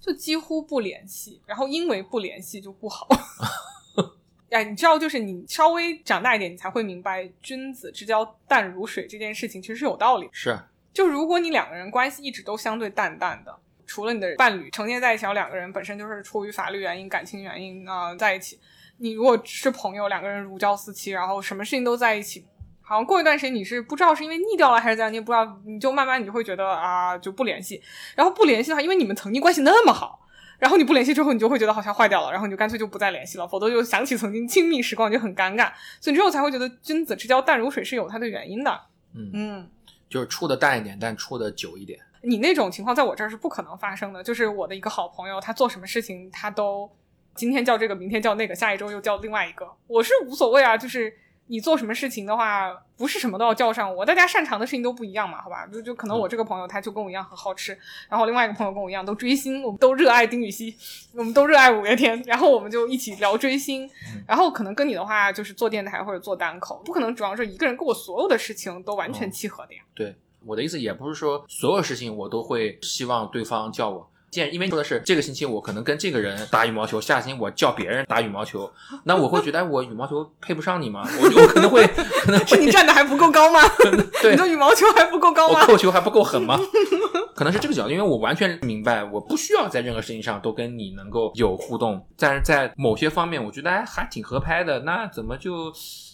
[0.00, 3.08] 就几乎不联系，然后因为不联系就不好。
[4.50, 10.28] 哎，你知道，就是你稍微长大一点，你才会明白“君子之交淡如水”这件事情其实是有道理。
[10.30, 10.56] 是，
[10.96, 13.54] 就如果你两个人关系一直都相对淡淡的，
[13.86, 18.58] 除了你的伴侣成天在一起，两个人本身就是出于法律原因、感情原因啊在一起。
[18.96, 22.46] 你如果是朋友，两个人如胶似漆，然后什么事情都在一起。
[22.80, 27.82] 好像过一段时间你是不知道是因为腻掉了还是怎样，你也不知道，你就慢慢你就会觉得啊就不联系，
[28.14, 30.26] 然后不联系的话，因为你们曾经关系那么好，
[30.58, 38.80] 然后你不联系之后，你就会觉得好像坏掉了，然后你就干脆就不再联系了，否则就想起曾经亲密时光就很尴尬，所以之后才会觉得君子之交淡如水是有它的原因的。
[39.14, 39.70] 嗯嗯，
[40.08, 41.98] 就是处的淡一点，但处的久一点。
[42.22, 46.90] 你那种情况在我这儿是不可能发生的，就是我的一个好朋友，他做什么事情他都
[47.34, 51.12] 今天叫这个，明天叫那个，下一周又叫另外一个，我是无所谓啊，就是。
[51.48, 55.66] 你做什么事情的话，不是什么都要叫上我，大家擅长的事情都不一样嘛，好吧？
[55.66, 57.78] 就就可能我这个朋友他就跟我一样很好吃，
[58.08, 60.76] 然后另外一个朋友跟我一样都追星，我们都热爱丁禹兮，
[61.14, 63.88] 我们都热爱五月天，然后我们就一起聊追星。
[64.26, 69.82] 然后可能跟你的话就是做电台或者做单口，不可能主要是一个人跟我所有的事情都完全契合的呀。
[69.94, 74.10] 对，我的意思也不是说所有事情我都会希望对方叫我。
[74.32, 78.70] 因为说的是这个星期我可能跟这个人打羽毛球，下星期我叫别人打羽毛球，
[79.04, 81.08] 那我会觉得我羽毛球配不上你吗？
[81.20, 81.86] 我我可能会
[82.22, 83.60] 可能是你站的还不够高吗？
[84.20, 85.60] 对，你的羽毛球还不够高吗？
[85.60, 86.58] 我扣球还不够狠吗？
[87.34, 95.72] 可能是这个角度，因为我完全明白，我不需要在任何事情上都跟你能够有互动，但是在某些方面，我觉得哎还挺合拍的，那怎么就？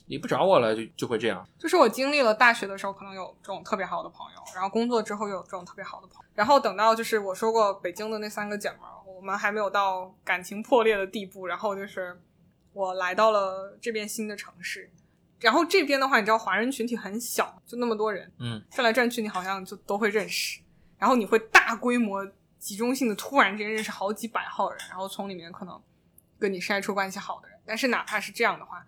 [0.09, 1.47] 你不找我了，就就会这样。
[1.59, 12.21] 就是我经历了大学的时候，可能有这种特别好的朋友，然后工作之后又有这种特别好的朋友，然后等到就是我说过北京的那三个姐们儿，我们还没有到感情破裂的地步，然后就是
[12.73, 14.91] 我来到了这边新的城市，
[15.41, 20.61] 然后这边的话，你知道华人群体很小，就那么多人，嗯，转来转去，你好像就都会认识，
[20.99, 22.27] 然后你会大规模
[22.59, 25.81] 集中性的突然之间认识好几百号人，然后从里面可能
[26.39, 28.85] 跟你筛出关系好的人，但是哪怕是这样的话。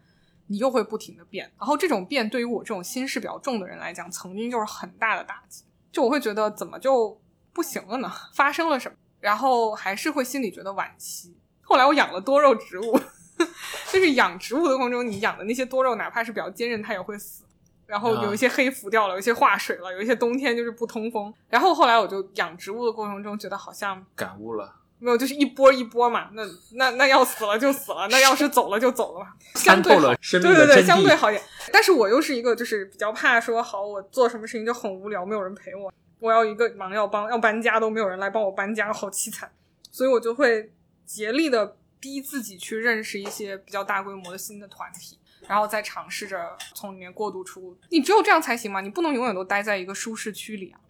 [0.46, 5.64] 你又会不停的变，然后这种变对于我这种心事比较重的人来讲，曾经就是很大的打击。
[5.90, 7.18] 就我会觉得怎么就
[7.55, 8.12] 不行了呢？
[8.35, 8.97] 发生了什么？
[9.21, 11.35] 然后还是会心里觉得惋惜。
[11.62, 13.01] 后来我养了多肉植物，
[13.90, 17.45] 就是养植物的过程中，你养的那些多肉，哪怕是比较坚韧，它也会死。
[17.87, 21.33] 然后有一些黑浮掉了，有一些化水了，有一些冬天就是不通风。
[21.49, 24.75] 然后后来我就养植物的过程中，觉得好像感悟了。
[24.99, 26.31] 没有，就是一波一波嘛。
[26.33, 29.33] 那那那要死了就死了，那要是走了就走了嘛。
[29.55, 31.45] 参透了生命的对对对，相对好一点。
[31.71, 35.93] 但是我又是一个就是比较怕说，好，我做什么事情就很无聊，没有人陪我，
[36.24, 39.52] 我要一个忙要帮要搬家都没有人来帮我搬家，好凄惨。
[39.90, 40.72] 所以我就会
[41.04, 45.18] 竭力的逼自己去认识一些比较大规模的新的团体。
[45.46, 50.80] 然后再尝试着从里面过渡出，你只有这样才行嘛，你不能永远都待在一个舒适区里啊。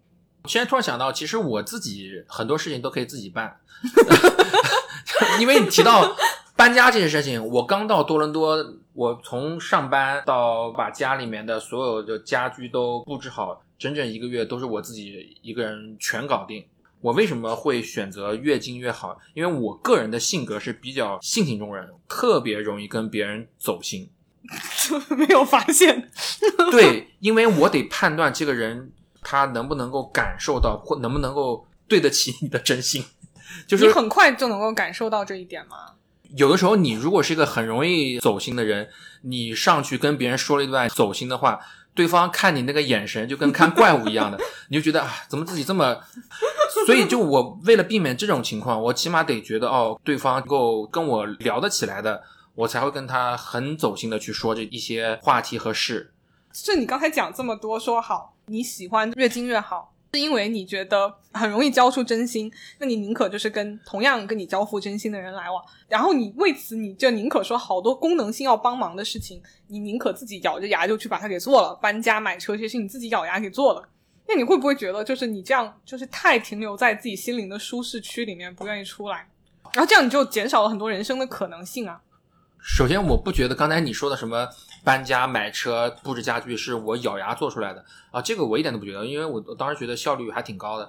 [0.44, 3.58] 现在突然想到，其实我自己很多事情都可以自己办，
[5.40, 6.14] 因为你提到
[6.54, 16.64] 搬家这件事情，我刚到多伦多，我从上班到把家里面的所有的家居都布置好，整整一个月都是我自己一个人全搞定。
[17.00, 19.18] 我为什么会选择越近越好？
[19.34, 24.08] 因为我个人的性格是比较性情中人，特别容易跟别人走心。
[25.16, 26.10] 没有发现，
[26.70, 33.04] 对，因为我得判断这个人他能不能够感受到，或能不能够对得起你的真心。
[33.66, 35.92] 就是你很快就能够感受到这一点吗？
[36.36, 38.88] 有的时候，你如果是一个很容易走心的人，
[39.22, 41.60] 你上去跟别人说了一段走心的话，
[41.94, 45.96] 对方看你那个眼神就跟看怪物一样的， 你就觉得啊，怎么自己这么……
[46.86, 52.22] 所以，就我为了避免这种情况，我起码得觉得哦，对方够跟我聊得起来的。
[52.56, 56.12] 我才会跟他很走心的去说这一些话题和事。
[56.52, 73.88] 是你刚才讲这么多，说好你喜欢越精越好，是因为你觉得很容易交出真心，那你宁可就是跟同样跟你交付真心的人来往，然后你为此你就宁可说好多功能性要帮忙的事情，你宁可自己咬着牙就去把它给做了，搬家买车这些事你自己咬牙给做了。
[74.28, 79.28] 那你会不会觉得就是你这样就是太停留在自己心灵的舒适区里面，不愿意出来，
[79.72, 82.00] 然后这样你就减少了很多人生的可能性啊？
[82.66, 84.48] 首先，我不觉得刚才你说的什么
[84.82, 90.88] 搬家、买车、布置家具是我咬牙做出来的啊，这个我一点都不觉得，因为我我当时觉得效率还挺高的，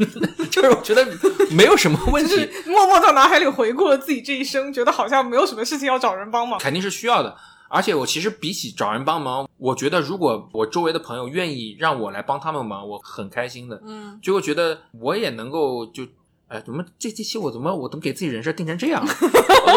[0.50, 1.06] 就是我觉得
[1.50, 7.36] 没有什么问题， 默默在脑海里回顾了自己这一生，觉得好像没有什么事情要找人帮忙，肯定是需要的。
[7.68, 13.80] 而且我其实比起找人帮忙，我觉得如果我周围的朋友愿意让我来帮他们忙，我很开心的。
[13.86, 16.06] 嗯，就会觉得我也能够就。
[16.50, 19.00] 哎，怎么这这期我怎么我怎么给自己人设定成这样？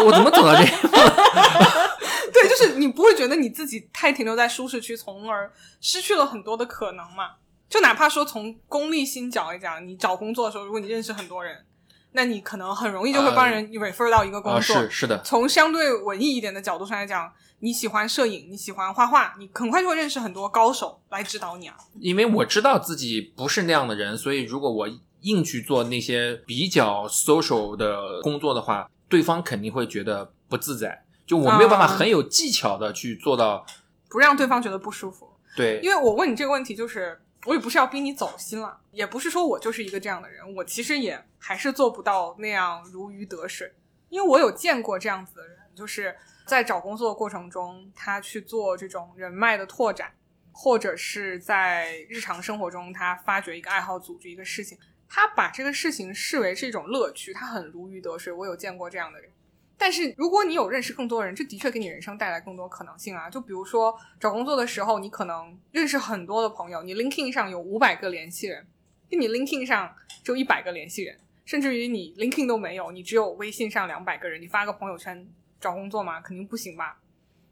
[0.04, 0.80] 我怎么走到这样？
[2.34, 7.34] 对，就是你不会觉得你自己太停留在舒适区，从而失去了很多的可能嘛？
[7.68, 11.64] 就哪怕说从功利心角来讲，你找工作的时候，如果你认识很多人，
[12.10, 14.60] 那你可能很容易就会帮人 refer 到一个工作。
[14.60, 15.22] 是是的。
[15.22, 21.76] 从相对文艺一点的角度上来讲，你喜欢摄影，你喜欢画画，你很快就会认识很多高手来指导你啊。
[22.00, 24.88] 因为我知道自己不是那样的人，所以如果我。
[25.24, 31.04] 硬去做那些比较 social 的工作的话，对方肯定会觉得不自在。
[31.26, 33.64] 就我没有办法很有技巧的去做到，
[34.08, 35.28] 不让对方觉得不舒服。
[35.56, 43.72] 对，因为我问你这个问题，就是我也不是要逼你走心了，也不是说我就是一个这样的人，我其实也还是做不到那样如鱼得水。
[44.10, 46.14] 因为我有见过这样子的人，就是
[46.46, 50.12] 在找工作的过程中，他去做这种人脉的拓展，
[50.52, 54.76] 或者是在日常生活中，他发掘一个爱好，组织一个事情。
[55.08, 58.32] 他把这个事情视为是一种乐趣，他很如鱼得水。
[58.32, 59.30] 我有见过这样的人，
[59.76, 63.30] 但是如果你有认识更多人，这的确给你人生带来更多可能性啊。
[63.30, 68.66] 就比如说找工作的时候，你可能认识很多的朋友，你 LinkedIn 上有五百个联系人，
[69.10, 75.28] 跟你 LinkedIn 上只有一百个联系人，甚至于你 LinkedIn 都没有，你只有微信上两百个人，你发个朋友圈
[75.60, 76.20] 找工作吗？
[76.20, 76.98] 肯定不行吧。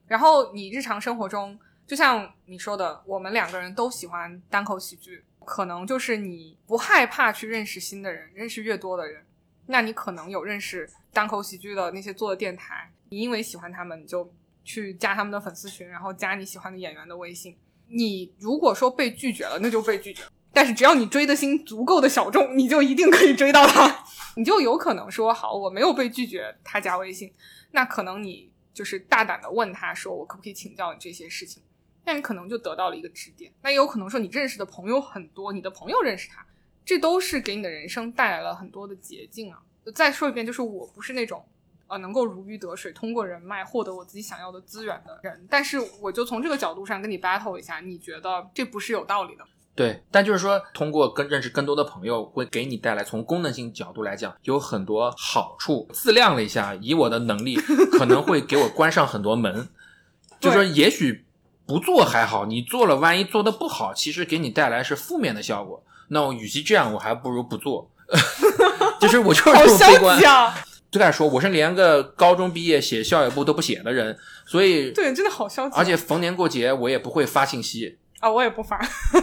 [0.08, 5.24] 然后你日常生活中，就像你说的，我们两个人都喜欢单口喜剧。
[5.42, 9.24] 可能就是你不害怕去认识新的人，认识越多的人，
[9.66, 14.32] 那你可能有认识单口喜剧的那些做的电台，你因为喜欢他们，你就
[14.64, 17.56] 去加他们的粉丝群，然后加你喜欢的演员的微信。
[17.88, 20.22] 你如果说被拒绝了，那就被拒绝。
[20.54, 24.04] 但是只要你追的心足够的小众，你就一定可以追到他，
[24.36, 27.32] 你就有可能说好，我没有被拒绝，他加微信，
[27.70, 31.62] 那可能你就是大胆的问他说，我可不可以请教你这些事情。
[32.04, 36.44] 那你可能就得到了一个支点，那也有可能说你认识的朋友很多，你的朋友认识他，
[36.84, 39.58] 这都是给你的人生带来了很多的捷径啊。
[39.94, 41.44] 再说一遍，就是我不是那种
[41.86, 49.44] 呃能够如鱼得水，通过人脉获得我自己想要的资源的人，但是我就从这个角度上跟你 battle 一下，你觉得这不是有道理的？
[49.76, 55.88] 对，但就是说通过跟认识更多的朋友，会给你带来从功能性角度来讲有很多好处。
[55.92, 57.54] 自量了一下，以我的能力，
[57.92, 59.68] 可能会给我关上很多门，
[60.40, 61.24] 就是说也许。
[61.66, 65.82] 不做还好，你做了，万一做的不好，其实给你带来是负面的效果。
[66.08, 67.90] 那我与其这样，我还不如不做。
[69.00, 70.20] 就是我就是这么悲观。
[70.90, 75.74] 就开始说我是连个高中毕业写校友部都不写的人，所以对，真的好消极。
[75.74, 78.78] 而且逢年过节我也不会发信息啊，我也不发，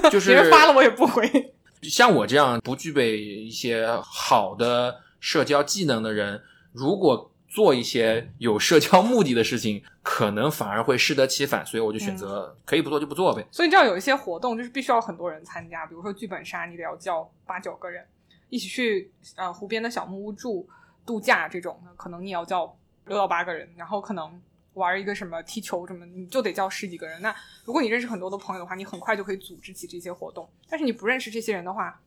[0.09, 1.53] 就是别人发了我也不回。
[1.83, 6.41] 像我这样不具备一些好的社交技能的人，
[6.73, 11.65] 如果做一些有社交目的的事情， 可能反而会适得其反。
[11.65, 13.45] 所以我就选择可以不做就不做呗。
[13.51, 18.05] 所以你知道有一些活动就是必须要很多人参加，比如说剧本杀，你得要叫八九个人
[18.49, 20.67] 一起去呃湖边的小木屋住
[21.05, 22.73] 度假这种的，可能你要叫
[23.07, 24.39] 六到八个人，然后可能
[24.73, 27.19] 玩一个什么踢球什么，你就得叫十几个人。
[27.21, 27.35] 那
[27.65, 30.47] 如果你认识很多的朋友的话，你很快就可以组织起这些活动。
[30.69, 31.99] 但是你不认识这些人的话，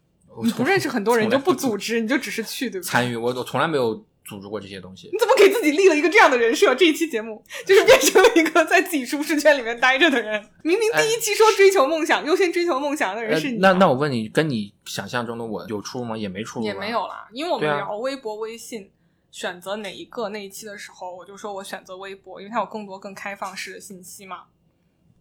[0.42, 2.88] 你不认识很多人，你就不组织，你就只是去，对不对？
[2.90, 5.08] 参与，我我从来没有组织过这些东西。
[5.12, 6.72] 你怎么给自己立了一个这样的人设？
[6.74, 10.40] 这一期节目就是变成了一个在自己舒适圈里面待着的人。
[10.62, 16.16] 明明第一期说追求梦想，优先追求梦想的人呃是你啊、那那我问你，跟你想象中的我有出入吗？
[16.16, 16.92] 也没出入、啊，也没。
[16.92, 18.90] 有啦，因为我们聊微博、微信，
[19.30, 24.42] 选择哪一个那一期的时候，我就说我选择微博，因为它有更多更开放式的信息嘛。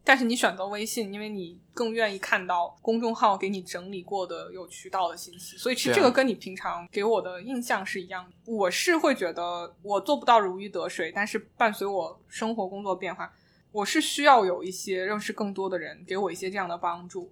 [0.04, 8.32] 但是你选择微信，因为你更愿意看到公众号给你整理过的有渠道的信息，所以其实这个跟你平常给我的印象是一样的。
[8.52, 13.32] 我是会觉得我做不到如鱼得水，但是伴随我生活工作变化，
[13.72, 17.32] 我是需要有一些认识更多的人给我一些这样的帮助。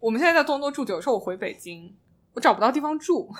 [0.00, 1.94] 我们现在在多伦多住久，有时候我回北京，
[2.34, 3.32] 我找不到地方住。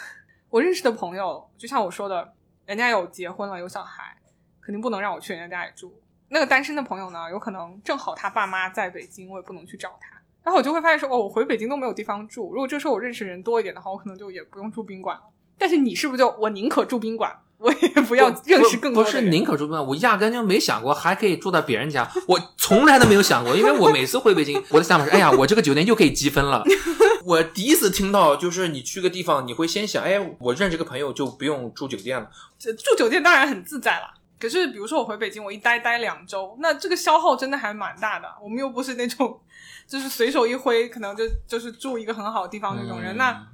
[0.51, 2.33] 我认识的朋友，就像我说的，
[2.65, 4.17] 人家有结婚了，有小孩，
[4.61, 5.93] 肯定不能让我去人家家里住。
[6.31, 10.17] 那个单身的朋友呢，有可能正好他爸妈在北京，我也不能去找他。
[10.45, 12.53] 然后我就会发现说，哦，我回北京都没有地方住。
[12.53, 15.23] 如果这时候我认识人多一点的话，我可能就也不用住宾馆了。
[15.59, 19.23] 但是你是不是就我宁可住宾馆，我也不要认识更多不是？
[19.23, 26.63] 宁可住宾馆，我压根就没想过还可以住在别人家，我从来都没有想过，因为我每次回北京，我的想法是，哎呀，我这个酒店又可以积分了。
[27.27, 32.31] 我第一次听到，就是你去个地方，你会先想，哎，我认识个朋友就不用住酒店了。
[32.59, 34.15] 这住酒店当然很自在啦。
[34.39, 38.29] 可是，比如说我回北京，我一待待两周，那这个消耗真的还蛮大的。
[38.43, 39.41] 我们又不是那种，
[39.87, 43.15] 就是随手一挥，可能就就是住一个很好的地方那种人。
[43.15, 43.49] 嗯那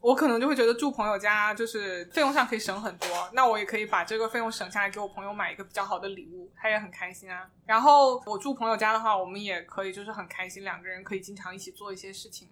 [0.00, 7.48] 我可能就会觉得住朋友家就是费用上可以省很多，那我也可以把这个费用省下来给我朋友买一个比较好的礼物，他也很开心啊。
[7.64, 12.48] 然后我住朋友家的话，我们也可以就是很开心，两个人可以经常一起做一些事情。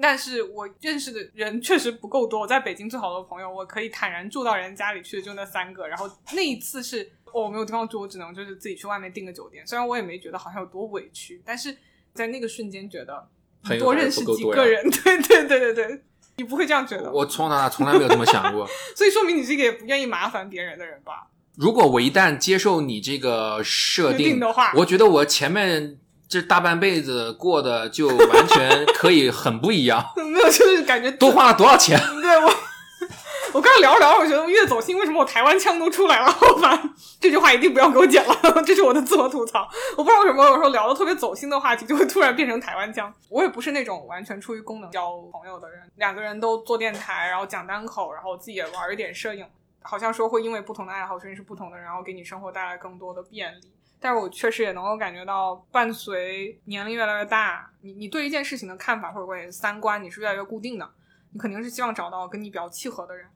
[0.00, 5.86] 但是我认识的人确实不够多，我在北京最好的朋友，我可以坦然住到人家里去的就那三个。
[5.86, 9.66] 然后那一次是、哦、我没有地方住，我只能就是自己去外面订个酒店。
[9.66, 11.76] 虽然我也没觉得好像有多委屈，但是
[12.14, 13.28] 在那个瞬间觉得
[13.78, 16.02] 多认识几个人， 对对对对对，
[16.36, 17.10] 你不会这样觉得。
[17.12, 18.66] 我从哪从来没有这么想过。
[18.94, 21.28] 所以说明你是一个也不愿意麻烦别人的人吧？
[21.56, 30.04] 如果我一旦接受你这个设设定的话我觉得我前面这大半辈子过的就完全可以很不一样。
[30.16, 31.98] 没有，就是感觉多花了多少钱？
[32.20, 32.54] 对我，
[33.54, 36.30] 我刚刚聊着聊着，我觉得越走心，为什么我台湾腔都出来了？
[36.30, 36.78] 好吧，
[37.18, 39.66] 这句话一定不要给我剪了，这是我的自我吐槽。
[39.96, 43.10] 我不知道为什么有时候聊的特别走心的话题，就会突然变成台湾腔。
[43.30, 49.46] 我也不是那种完全出于功能交朋友的人，两个人都做电台，然后讲单口，然后自己也玩一点摄影，
[49.80, 53.72] 好像说会因为不同的爱好认识不同的人，然后给你生活带来更多的便利。
[54.00, 60.88] 但是我确实也能够感觉到，伴随年龄越来越大，你你对一件事情的看法或者关于三观，你是越来越固定的。
[61.30, 63.26] 你肯定是希望找到跟你比较契合的人，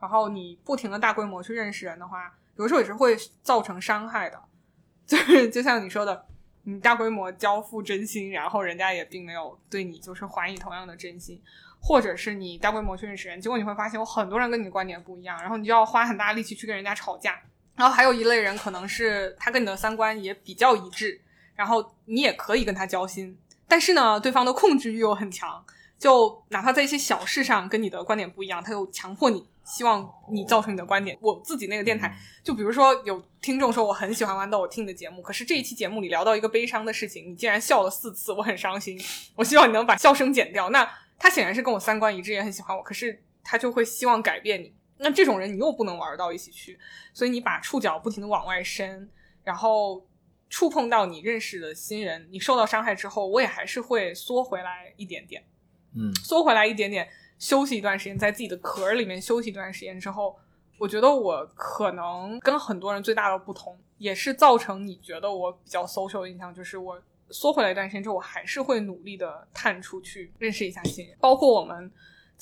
[0.00, 4.40] 然后你不停的大规模去认识人的话，有时候也是会造成伤害的。
[5.04, 6.24] 就是就像你说的，
[6.62, 11.42] 你大规模交付真心，然后人家也并没有对你就是还以同样的真心，
[11.78, 17.38] 或者是你大规模去认识人，结果你会发现有很多人跟你的观点不一样，然后你就要花很大力气去跟人家吵架。
[17.76, 21.20] 然后还有一类人，可能是他跟你的三观也比较一致，
[21.54, 25.64] 然后你也可以跟他交心，但是呢，对方的控制欲又很强，
[25.98, 31.16] 就哪怕在一些小事上跟你的观点不一样，他又强迫你，希望你造成你的观点。
[31.20, 39.00] 我自己那个电台，就比如说有听众说我很喜欢豌豆，我听你的节目，可是这一期节目里聊到一个悲伤的事情，你竟然笑了四次，我很伤心。
[39.34, 40.70] 我希望你能把笑声剪掉。
[40.70, 44.72] 那他显然是跟我三观一致，也很喜欢我，可是他就会希望改变你。
[45.04, 46.78] 那这种人你又不能玩到一起去，
[47.12, 49.06] 所以你把触角不停的往外伸，
[49.42, 50.02] 然后
[50.48, 55.44] 触碰到你认识的新人，你受到伤害之后，我也还是会缩回来一点点。
[55.94, 57.06] 嗯，缩回来一点点，
[57.38, 60.34] 休息一段时间，在自己的壳儿里面休息一段时间之后，
[60.78, 71.92] 我觉得我可能跟很多人最大的不同，也是造成你觉得我比较 social 的印象，就是我缩回来一段时间之后，我还是会努力的探出去认识一下新人，包括我们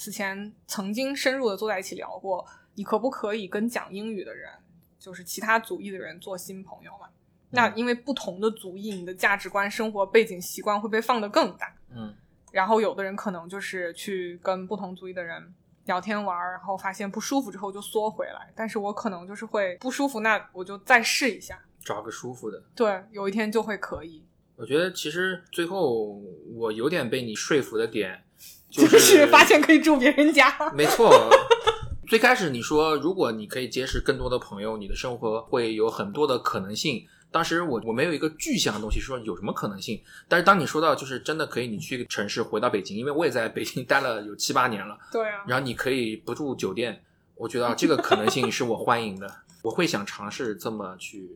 [0.03, 2.44] 此前曾经深入的坐在一起聊过，
[2.74, 4.50] 你可不可以跟讲英语的人，
[4.98, 7.07] 就是其他族裔的人做新朋友嘛？
[7.50, 11.72] 那因为不同的族裔，你的价值观、生活背景、习惯会被放得更大。
[11.94, 12.12] 嗯，
[12.50, 18.53] 然后有的人可能就是去跟不同族裔的人聊天玩儿，然后发现不舒服之后就缩回来。
[18.57, 21.62] 但是我可能就是会不舒服，那我就再试一下。
[21.84, 22.61] 找个舒服的。
[22.74, 24.24] 对，有一天就会可以。
[24.57, 26.20] 我觉得其实最后
[26.55, 28.22] 我有点被你说服的点，
[28.73, 30.53] 就就是发现可以住别人家。
[30.75, 31.31] 没错。
[32.09, 37.07] 最开始你说，如果你可以结识更多的朋友，你的生活会有很多的可能性。
[37.31, 39.99] 当时我我没有一个具象的东西说有什么可能性，
[40.29, 47.03] 但是当你说到就是真的可以，你去城市回到北京，因为我也在北京待了有七八年了，对啊，然后你可以不住酒店，
[47.35, 49.27] 我觉得这个可能性是我欢迎的，
[49.64, 51.27] 我会想尝试这么去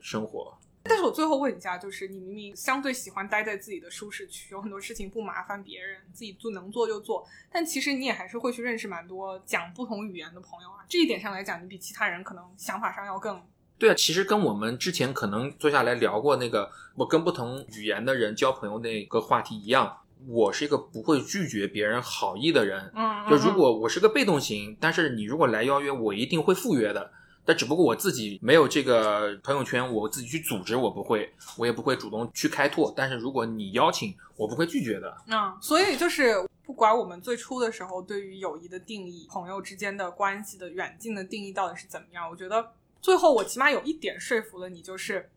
[0.00, 0.56] 生活。
[0.90, 10.84] 但是我最后问一下，就是你明明相对喜欢待在自己的舒适区，有很多事情不麻烦别人，自己做能做就做，但其实你也还是会去认识蛮多讲不同语言的朋友啊。
[10.88, 13.40] 这一点上来讲，你比其他人可能想法上要更
[13.78, 22.92] 对啊，其实跟我们之前可能坐下来聊过那个我跟不同语言的人交朋友那个话题一样，我是一个不会拒绝别人好意的人。
[22.96, 27.12] 嗯，就如果我是个被动型，但是你如果来邀约，我一定会赴约的。
[27.44, 32.92] 但只不过我自己没有这个朋友圈，我自己去组织，我不会，我也不会主动去开拓。
[32.96, 35.16] 但是如果你邀请，我不会拒绝的。
[35.26, 45.30] 嗯，所以就是不管我们最初的时候对于友谊的定义、朋友之间的关系的远近的定义到底是怎么样，我觉得最后我起码有一点说服了你，就是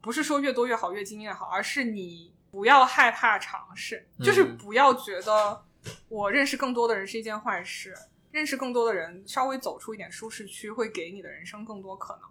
[0.00, 5.62] 不是说越多越好、越精越好，而是你不要害怕尝试，就是不要觉得
[6.08, 7.94] 我认识更多的人是一件坏事。
[8.30, 12.22] 认识更多的人，稍微走出一点舒适区，会给你的人生更多可能。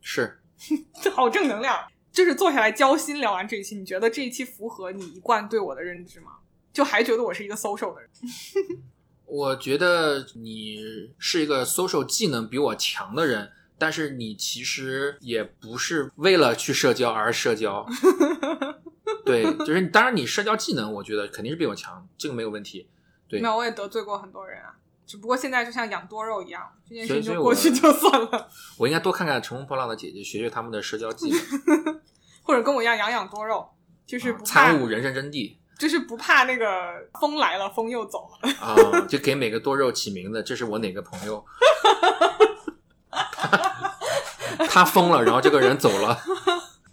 [0.00, 0.40] 是，
[1.12, 1.86] 好正能量。
[2.10, 6.38] 就是坐下来交心，聊完这一期，你觉得这一期符合你一贯对我的认知吗？
[6.72, 8.10] 就还觉得我是一个 social 的人？
[9.26, 17.86] 我觉得你是一个 social 技能比我强的人，但是你其实也不是为了去社交而社交。
[19.24, 22.88] 对，就是，当然你社交技能，我觉得肯定是比我强，这个没有问题。
[23.28, 24.74] 对，没有，我也得罪过很多人啊。
[25.08, 28.46] 只不过现在就像养多肉一样，这件事就过去就算了。
[28.76, 32.00] 我应该多看看《乘风破浪的姐姐》，学学他们的社交技能，
[32.44, 33.66] 或者跟我一样养养多肉，
[34.06, 38.76] 就是不参悟人生真谛，就是不怕那个风来了，风又走了啊！
[39.08, 41.42] 就给每个多肉起名字，这是我哪个朋友？
[44.68, 46.20] 他疯了，然后这个人走了。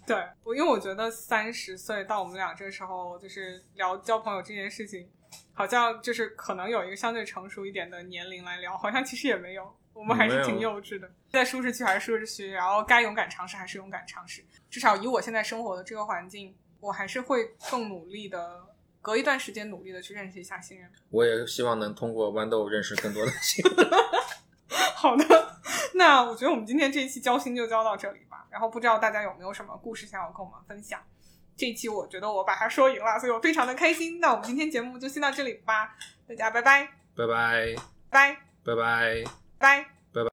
[0.06, 5.06] 对，我因为我觉得三十岁到我们俩这时候，就是聊交朋友这件事情。
[5.52, 14.44] 好像就是可能有一个相对成熟一点的年龄来聊，好像其实也没有，我们还是挺幼稚的，在舒适区还是舒适区，然后该勇敢尝试还是勇敢尝试。
[14.68, 18.66] 至少以我现在生活的这个环境，我还是会更努力的，
[19.00, 20.90] 隔一段时间努力的去认识一下新人。
[21.10, 23.90] 我也希望能通过豌豆认识更多的新人。
[24.94, 25.60] 好的，
[25.94, 28.46] 那我觉得我们今天这一期交心就交到这里吧。
[28.50, 31.00] 然后不知道大家有没有什么故事想要跟我们分享？
[31.56, 34.20] 这一期我觉得我把它说赢了，所以我非常的开心。
[34.20, 35.96] 那我们今天节目就先到这里吧，
[36.28, 37.76] 大家拜拜，拜拜，
[38.10, 39.24] 拜拜拜，
[39.58, 39.95] 拜。